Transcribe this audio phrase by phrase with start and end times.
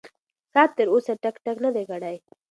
[0.53, 2.15] ساعت تر اوسه ټک ټک نه دی کړی.